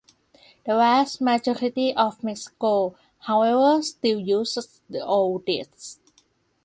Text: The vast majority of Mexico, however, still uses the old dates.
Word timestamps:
The 0.65 0.77
vast 0.77 1.21
majority 1.21 1.95
of 1.95 2.23
Mexico, 2.23 2.95
however, 3.19 3.83
still 3.83 4.19
uses 4.19 4.81
the 4.89 5.05
old 5.05 5.45
dates. 5.45 5.99